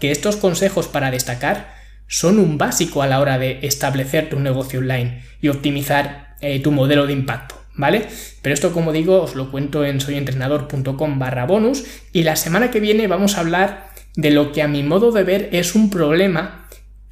que 0.00 0.10
estos 0.10 0.36
consejos 0.36 0.88
para 0.88 1.10
destacar 1.10 1.74
son 2.06 2.38
un 2.38 2.56
básico 2.56 3.02
a 3.02 3.06
la 3.06 3.20
hora 3.20 3.38
de 3.38 3.58
establecer 3.60 4.30
tu 4.30 4.40
negocio 4.40 4.80
online 4.80 5.22
y 5.42 5.48
optimizar 5.48 6.36
eh, 6.40 6.60
tu 6.60 6.72
modelo 6.72 7.06
de 7.06 7.12
impacto. 7.12 7.56
¿Vale? 7.74 8.06
Pero 8.42 8.54
esto, 8.54 8.72
como 8.72 8.92
digo, 8.92 9.22
os 9.22 9.36
lo 9.36 9.52
cuento 9.52 9.84
en 9.84 10.00
soyentrenador.com 10.00 11.18
barra 11.18 11.44
bonus 11.44 11.84
y 12.12 12.24
la 12.24 12.34
semana 12.34 12.70
que 12.72 12.80
viene 12.80 13.06
vamos 13.06 13.36
a 13.36 13.40
hablar 13.40 13.90
de 14.16 14.30
lo 14.30 14.50
que 14.50 14.62
a 14.62 14.68
mi 14.68 14.82
modo 14.82 15.12
de 15.12 15.22
ver 15.22 15.48
es 15.52 15.76
un 15.76 15.90
problema 15.90 16.67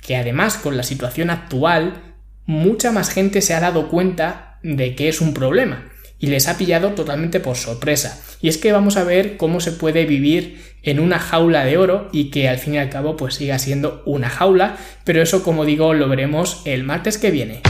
que 0.07 0.17
además 0.17 0.57
con 0.57 0.77
la 0.77 0.83
situación 0.83 1.31
actual 1.31 1.95
mucha 2.45 2.93
más 2.93 3.11
gente 3.11 3.43
se 3.43 3.55
ha 3.55 3.61
dado 3.61 3.89
cuenta 3.89 4.59
de 4.63 4.95
que 4.95 5.09
es 5.09 5.21
un 5.21 5.35
problema 5.35 5.89
y 6.19 6.29
les 6.29 6.49
ha 6.49 6.57
pillado 6.57 6.93
totalmente 6.93 7.41
por 7.41 7.57
sorpresa. 7.57 8.23
Y 8.41 8.49
es 8.49 8.59
que 8.59 8.73
vamos 8.73 8.97
a 8.97 9.05
ver 9.05 9.37
cómo 9.37 9.61
se 9.61 9.73
puede 9.73 10.07
vivir 10.07 10.63
en 10.83 11.01
una 11.01 11.19
jaula 11.19 11.65
de 11.65 11.77
oro 11.77 12.09
y 12.13 12.31
que 12.31 12.49
al 12.49 12.59
fin 12.59 12.75
y 12.75 12.79
al 12.79 12.89
cabo 12.89 13.17
pues 13.17 13.35
siga 13.35 13.59
siendo 13.59 14.03
una 14.07 14.31
jaula, 14.31 14.77
pero 15.05 15.21
eso 15.21 15.43
como 15.43 15.65
digo 15.65 15.93
lo 15.93 16.09
veremos 16.09 16.63
el 16.65 16.85
martes 16.85 17.19
que 17.19 17.31
viene. 17.31 17.61